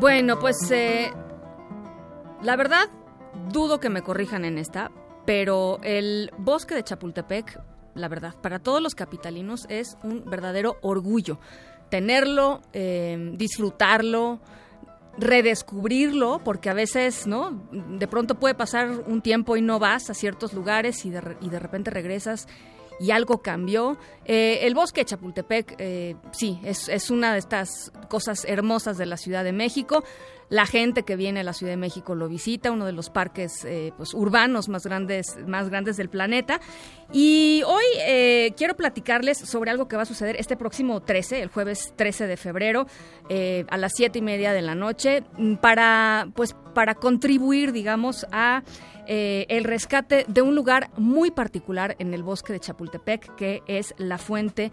[0.00, 1.12] Bueno, pues eh,
[2.42, 2.88] la verdad,
[3.52, 4.90] dudo que me corrijan en esta,
[5.26, 7.60] pero el bosque de Chapultepec,
[7.94, 11.38] la verdad, para todos los capitalinos es un verdadero orgullo
[11.90, 14.40] tenerlo, eh, disfrutarlo,
[15.18, 17.68] redescubrirlo, porque a veces, ¿no?
[17.70, 21.50] De pronto puede pasar un tiempo y no vas a ciertos lugares y de, y
[21.50, 22.48] de repente regresas
[23.00, 23.96] y algo cambió.
[24.26, 29.16] Eh, el bosque de Chapultepec, eh, sí, es, una de estas cosas hermosas de la
[29.16, 30.04] Ciudad de México.
[30.50, 33.64] La gente que viene a la Ciudad de México lo visita, uno de los parques
[33.64, 36.60] eh, pues, urbanos más grandes, más grandes del planeta.
[37.12, 37.84] Y hoy
[38.56, 42.36] quiero platicarles sobre algo que va a suceder este próximo 13, el jueves 13 de
[42.36, 42.86] febrero,
[43.68, 45.24] a las 7 y media de la noche,
[45.60, 48.62] para, pues, para contribuir, digamos, a
[49.06, 53.94] eh, el rescate de un lugar muy particular en el bosque de Chapultepec, que es
[53.98, 54.70] la fuente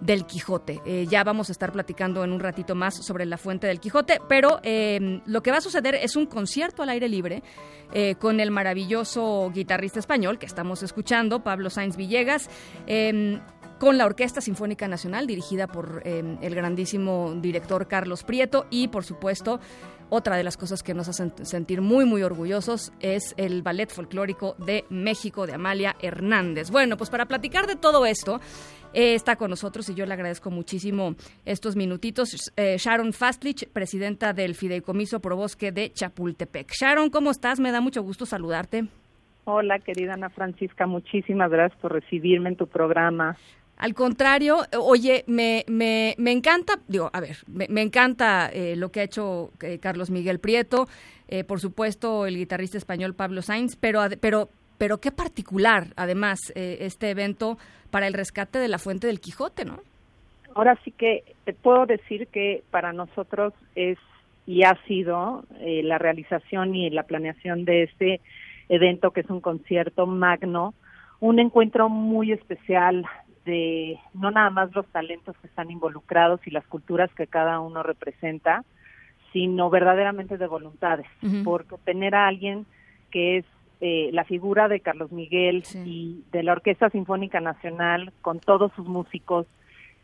[0.00, 0.80] del Quijote.
[0.84, 4.20] Eh, ya vamos a estar platicando en un ratito más sobre la fuente del Quijote,
[4.28, 7.42] pero eh, lo que va a suceder es un concierto al aire libre
[7.92, 12.48] eh, con el maravilloso guitarrista español que estamos escuchando, Pablo Sainz Villegas
[12.86, 13.40] em,
[13.80, 19.04] con la Orquesta Sinfónica Nacional, dirigida por em, el grandísimo director Carlos Prieto, y por
[19.04, 19.58] supuesto
[20.10, 24.54] otra de las cosas que nos hacen sentir muy, muy orgullosos es el Ballet Folclórico
[24.58, 26.70] de México de Amalia Hernández.
[26.70, 28.38] Bueno, pues para platicar de todo esto,
[28.92, 31.14] eh, está con nosotros y yo le agradezco muchísimo
[31.46, 32.52] estos minutitos.
[32.56, 36.70] Eh, Sharon Fastlich, presidenta del Fideicomiso Pro Bosque de Chapultepec.
[36.72, 37.58] Sharon, ¿cómo estás?
[37.60, 38.88] Me da mucho gusto saludarte.
[39.44, 43.36] Hola, querida Ana Francisca, muchísimas gracias por recibirme en tu programa.
[43.80, 48.90] Al contrario, oye, me, me, me encanta, digo, a ver, me, me encanta eh, lo
[48.90, 50.86] que ha hecho eh, Carlos Miguel Prieto,
[51.28, 56.76] eh, por supuesto el guitarrista español Pablo Sainz, pero, pero, pero qué particular, además, eh,
[56.80, 57.56] este evento
[57.90, 59.80] para el rescate de la fuente del Quijote, ¿no?
[60.54, 63.96] Ahora sí que te puedo decir que para nosotros es
[64.46, 68.20] y ha sido eh, la realización y la planeación de este
[68.68, 70.74] evento, que es un concierto magno,
[71.20, 73.06] un encuentro muy especial
[73.44, 77.82] de no nada más los talentos que están involucrados y las culturas que cada uno
[77.82, 78.64] representa,
[79.32, 81.44] sino verdaderamente de voluntades, uh -huh.
[81.44, 82.66] porque tener a alguien
[83.10, 83.44] que es
[83.80, 85.78] eh, la figura de Carlos Miguel sí.
[85.86, 89.46] y de la Orquesta Sinfónica Nacional con todos sus músicos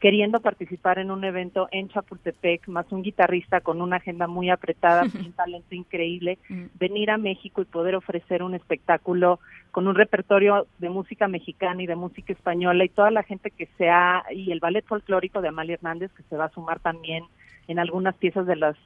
[0.01, 5.03] queriendo participar en un evento en Chapultepec, más un guitarrista con una agenda muy apretada,
[5.19, 6.39] un talento increíble,
[6.79, 9.41] venir a México y poder ofrecer un espectáculo
[9.71, 13.69] con un repertorio de música mexicana y de música española y toda la gente que
[13.79, 17.25] sea, y el ballet folclórico de Amalia Hernández que se va a sumar también
[17.69, 18.77] en algunas piezas de las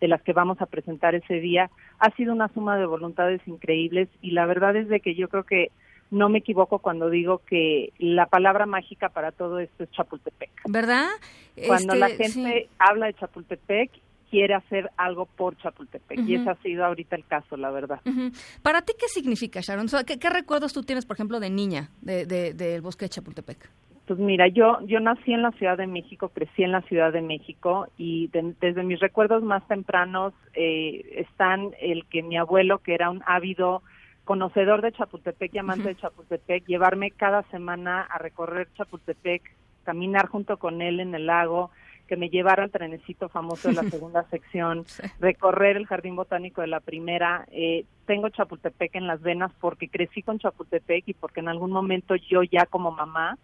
[0.00, 4.08] de las que vamos a presentar ese día, ha sido una suma de voluntades increíbles
[4.22, 5.72] y la verdad es de que yo creo que
[6.10, 10.50] no me equivoco cuando digo que la palabra mágica para todo esto es Chapultepec.
[10.68, 11.08] ¿Verdad?
[11.66, 12.28] Cuando este, la gente
[12.62, 12.68] sí.
[12.78, 13.90] habla de Chapultepec,
[14.30, 16.18] quiere hacer algo por Chapultepec.
[16.18, 16.28] Uh -huh.
[16.28, 18.00] Y ese ha sido ahorita el caso, la verdad.
[18.04, 18.60] Uh -huh.
[18.62, 19.88] ¿Para ti qué significa, Sharon?
[20.06, 23.68] ¿Qué, ¿Qué, recuerdos tú tienes, por ejemplo, de niña del de, de, bosque de Chapultepec?
[24.06, 27.22] Pues mira, yo yo nací en la Ciudad de México, crecí en la Ciudad de
[27.22, 32.94] México y de, desde mis recuerdos más tempranos eh, están el que mi abuelo, que
[32.94, 33.82] era un ávido
[34.30, 35.94] conocedor de Chapultepec y amante uh -huh.
[35.96, 39.42] de Chapultepec, llevarme cada semana a recorrer Chapultepec,
[39.82, 41.72] caminar junto con él en el lago,
[42.06, 45.02] que me llevara al trenecito famoso de la segunda sección, sí.
[45.18, 47.44] recorrer el jardín botánico de la primera.
[47.50, 52.14] Eh, tengo Chapultepec en las venas porque crecí con Chapultepec y porque en algún momento
[52.14, 53.36] yo ya como mamá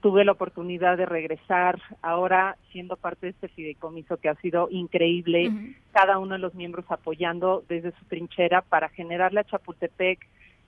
[0.00, 5.48] tuve la oportunidad de regresar ahora siendo parte de este fideicomiso que ha sido increíble,
[5.48, 5.76] uh -huh.
[5.92, 10.18] cada uno de los miembros apoyando desde su trinchera para generarle a Chapultepec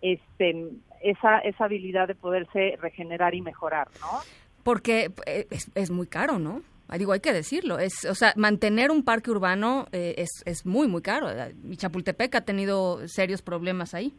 [0.02, 0.68] este
[1.02, 4.20] esa esa habilidad de poderse regenerar y mejorar, ¿no?
[4.62, 6.62] Porque eh, es, es muy caro, ¿no?
[6.98, 7.78] Digo, hay que decirlo.
[7.78, 11.28] Es, o sea, mantener un parque urbano eh, es, es muy, muy caro.
[11.68, 14.12] Y Chapultepec ha tenido serios problemas ahí.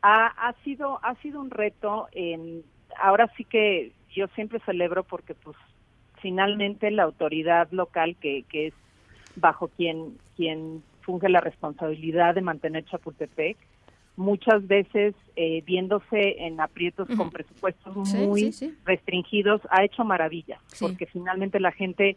[0.00, 2.08] Ha, ha sido ha sido un reto.
[2.12, 2.62] En,
[2.98, 5.56] ahora sí que yo siempre celebro porque, pues,
[6.20, 8.74] finalmente la autoridad local, que, que es
[9.36, 13.56] bajo quien, quien funge la responsabilidad de mantener Chapultepec,
[14.16, 18.54] muchas veces eh, viéndose en aprietos con presupuestos muy
[18.84, 22.16] restringidos, ha hecho maravillas, porque finalmente la gente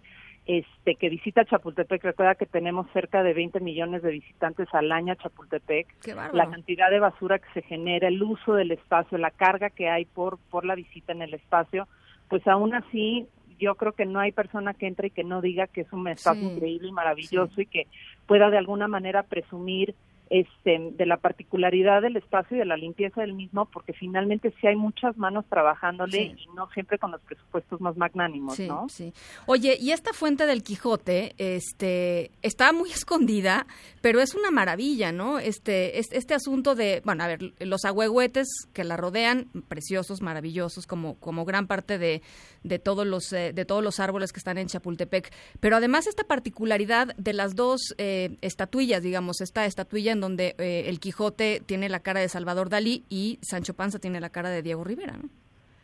[0.49, 5.13] este que visita Chapultepec, recuerda que tenemos cerca de 20 millones de visitantes al año
[5.13, 9.69] a Chapultepec, la cantidad de basura que se genera, el uso del espacio, la carga
[9.69, 11.87] que hay por, por la visita en el espacio,
[12.29, 13.27] pues aún así
[13.59, 16.07] yo creo que no hay persona que entre y que no diga que es un
[16.07, 17.85] espacio increíble y maravilloso y que
[18.25, 19.93] pueda de alguna manera presumir
[20.29, 24.67] este, de la particularidad del espacio y de la limpieza del mismo, porque finalmente sí
[24.67, 28.87] hay muchas manos trabajándole y no siempre con los presupuestos más magnánimos, ¿no?
[28.89, 29.11] Sí.
[29.47, 33.65] Oye, y esta fuente del Quijote, este, está muy escondida,
[34.01, 35.39] pero es una maravilla, ¿no?
[35.39, 41.15] Este, este, asunto de, bueno, a ver, los agüehuetes que la rodean, preciosos, maravillosos, como,
[41.15, 42.21] como gran parte de,
[42.63, 46.23] de todos los, eh, de todos los árboles que están en Chapultepec, pero además esta
[46.23, 51.99] particularidad de las dos eh, estatuillas, digamos, esta estatuilla donde eh, el Quijote tiene la
[51.99, 55.29] cara de Salvador Dalí y Sancho Panza tiene la cara de Diego Rivera, ¿no?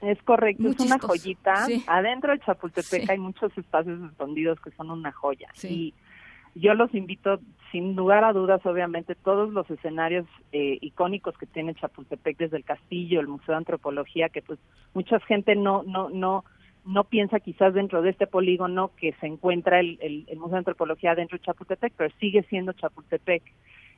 [0.02, 1.68] Es correcto, es una joyita.
[1.88, 5.50] Adentro de Chapultepec hay muchos espacios escondidos que son una joya.
[5.64, 5.94] Y
[6.54, 7.40] yo los invito,
[7.72, 12.64] sin lugar a dudas, obviamente, todos los escenarios eh, icónicos que tiene Chapultepec, desde el
[12.64, 14.60] castillo, el Museo de Antropología, que pues
[14.94, 16.46] mucha gente no, no, no,
[16.86, 20.60] no piensa quizás dentro de este polígono que se encuentra el, el, el Museo de
[20.60, 23.44] Antropología dentro de Chapultepec, pero sigue siendo Chapultepec.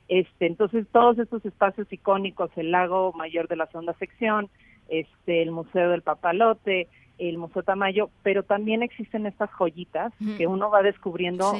[0.08, 4.50] Este, entonces todos estos espacios icónicos, el lago mayor de la segunda sección,
[4.88, 6.88] este, el Museo del Papalote,
[7.18, 11.54] el Museo Tamayo, pero también existen estas joyitas que uno va descubriendo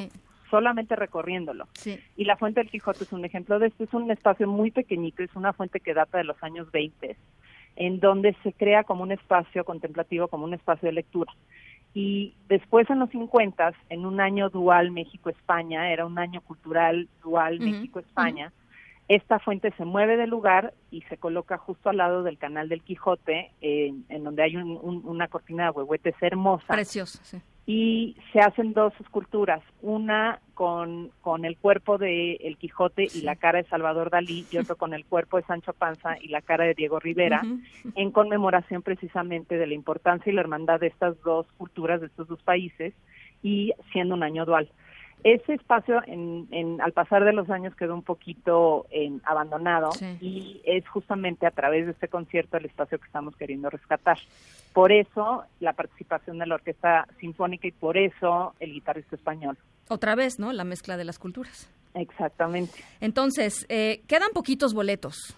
[0.50, 1.68] solamente recorriéndolo.
[2.16, 5.24] Y la Fuente del Quijote es un ejemplo de esto, es un espacio muy pequeñito,
[5.24, 7.18] es una fuente que data de los años 20,
[7.76, 11.34] en donde se crea como un espacio contemplativo, como un espacio de lectura.
[11.94, 17.60] Y después en los 50, en un año dual México-España, era un año cultural dual
[17.60, 18.54] México-España,
[19.08, 22.84] esta fuente se mueve del lugar y se coloca justo al lado del canal del
[22.84, 26.68] Quijote, en donde hay una cortina de huehuetes hermosa.
[26.68, 33.08] Preciosa, sí y se hacen dos esculturas, una con, con el cuerpo de El Quijote
[33.14, 36.30] y la cara de Salvador Dalí y otro con el cuerpo de Sancho Panza y
[36.30, 37.44] la cara de Diego Rivera,
[37.94, 42.28] en conmemoración precisamente de la importancia y la hermandad de estas dos culturas, de estos
[42.28, 42.96] dos países,
[43.44, 44.68] y siendo un año dual.
[45.24, 49.90] Ese espacio, en, al pasar de los años, quedó un poquito en, abandonado
[50.22, 54.18] y es justamente a través de este concierto el espacio que estamos queriendo rescatar.
[54.74, 59.58] Por eso la participación de la Orquesta Sinfónica y por eso el guitarrista español.
[59.90, 60.54] Otra vez, ¿no?
[60.54, 61.70] La mezcla de las culturas.
[61.94, 62.84] Exactamente.
[63.02, 65.36] Entonces, eh, quedan poquitos boletos.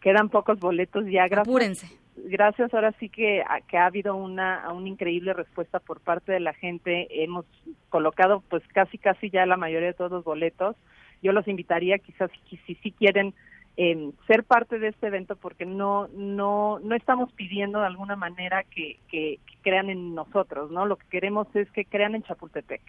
[0.00, 1.28] Quedan pocos boletos ya.
[1.28, 1.48] Gracias.
[1.48, 6.54] Apúrense gracias ahora sí que, ha habido una, una increíble respuesta por parte de la
[6.54, 7.06] gente.
[7.22, 7.44] Hemos
[7.88, 10.76] colocado pues casi casi ya la mayoría de todos los boletos.
[11.22, 13.34] Yo los invitaría quizás si si, quieren
[13.76, 18.62] eh, ser parte de este evento porque no no no estamos pidiendo de alguna manera
[18.64, 20.86] que, que crean en nosotros, ¿no?
[20.86, 22.82] Lo que queremos es que crean en Chapultepec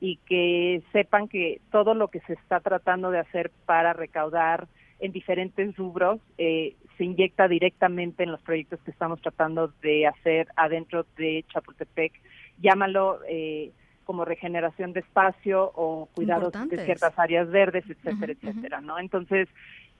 [0.00, 4.68] y que sepan que todo lo que se está tratando de hacer para recaudar
[5.00, 10.48] en diferentes rubros eh, se inyecta directamente en los proyectos que estamos tratando de hacer
[10.56, 12.12] adentro de Chapultepec.
[12.60, 13.72] Llámalo eh,
[14.04, 18.98] como regeneración de espacio o cuidados de ciertas áreas verdes, etcétera, etcétera, ¿no?
[18.98, 19.48] Entonces,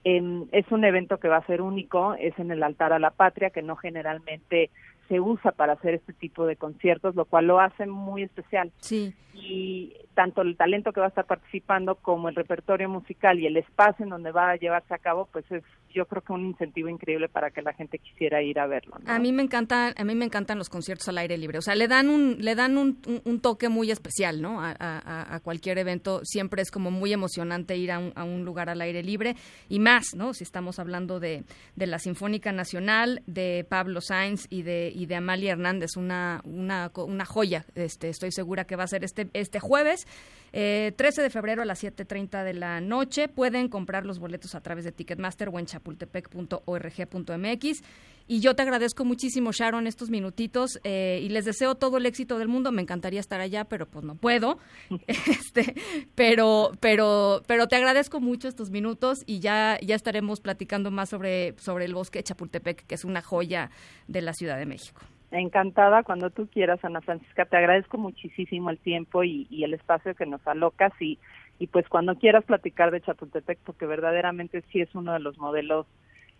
[0.03, 3.11] em, es un evento que va a ser único, es en el altar a la
[3.11, 4.69] patria, que no generalmente
[5.07, 8.71] se usa para hacer este tipo de conciertos, lo cual lo hace muy especial.
[8.79, 9.13] Sí.
[9.33, 13.57] Y tanto el talento que va a estar participando como el repertorio musical y el
[13.57, 15.63] espacio en donde va a llevarse a cabo, pues es
[15.95, 18.97] yo creo que un incentivo increíble para que la gente quisiera ir a verlo.
[19.05, 21.73] A mí me encanta, a mí me encantan los conciertos al aire libre, o sea,
[21.73, 24.61] le dan un, le dan un, un toque muy especial, ¿no?
[24.61, 28.43] A, a, a, cualquier evento siempre es como muy emocionante ir a un, a un,
[28.43, 29.35] lugar al aire libre
[29.69, 30.33] y más, ¿no?
[30.33, 31.45] Si estamos hablando de,
[31.75, 36.91] de la Sinfónica Nacional, de Pablo Sainz y de y de Amalia Hernández, una, una,
[36.95, 40.07] una joya, este, estoy segura que va a ser este este jueves.
[40.57, 43.27] Eh, 13 de febrero a las 7.30 de la noche.
[43.27, 47.83] Pueden comprar los boletos a través de Ticketmaster o en chapultepec.org.mx.
[48.27, 52.39] Y yo te agradezco muchísimo, Sharon, estos minutitos eh, y les deseo todo el éxito
[52.39, 52.71] del mundo.
[52.71, 54.57] Me encantaría estar allá, pero pues no puedo.
[55.07, 55.75] este,
[56.15, 61.53] pero, pero, pero te agradezco mucho estos minutos y ya, ya estaremos platicando más sobre,
[61.59, 63.71] sobre el bosque de Chapultepec, que es una joya
[64.07, 65.01] de la Ciudad de México.
[65.39, 67.45] Encantada cuando tú quieras, Ana Francisca.
[67.45, 71.19] Te agradezco muchísimo el tiempo y, el espacio que nos alocas y,
[71.59, 75.85] y pues cuando quieras platicar de Chapultepec, porque verdaderamente sí es uno de los modelos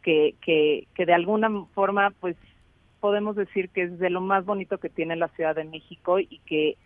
[0.01, 2.37] que, que, que de alguna forma pues
[3.01, 6.39] podemos decir que es de lo más bonito que tiene la Ciudad de México y
[6.45, 6.77] que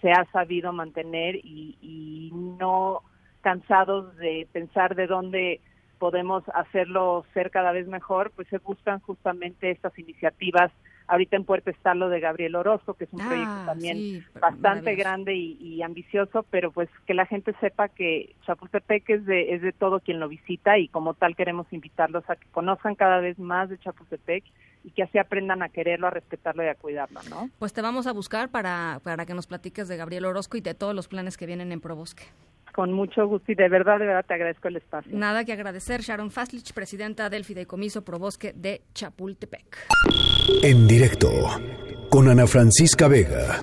[0.00, 3.02] se ha sabido mantener y, y no
[3.42, 5.60] cansados de pensar de dónde
[5.98, 10.72] podemos hacerlo ser cada vez mejor, pues se buscan justamente estas iniciativas.
[11.08, 14.22] Ahorita en Puerto está lo de Gabriel Orozco, que es un proyecto Ah, también sí,
[14.40, 19.54] bastante grande y, y ambicioso, pero pues que la gente sepa que Chapultepec es de,
[19.54, 23.20] es de todo quien lo visita y como tal queremos invitarlos a que conozcan cada
[23.20, 24.44] vez más de Chapultepec
[24.88, 27.50] y que así aprendan a quererlo, a respetarlo y a cuidarlo, ¿no?
[27.58, 30.72] Pues te vamos a buscar para, para que nos platiques de Gabriel Orozco y de
[30.72, 32.24] todos los planes que vienen en Probosque.
[32.74, 35.12] Con mucho gusto y de verdad, de verdad te agradezco el espacio.
[35.14, 39.88] Nada que agradecer, Sharon Faslich, presidenta del Fideicomiso Probosque de Chapultepec.
[40.62, 41.28] En directo
[42.08, 43.62] con Ana Francisca Vega.